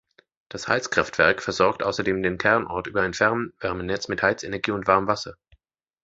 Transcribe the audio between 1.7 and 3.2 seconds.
außerdem den Kernort über ein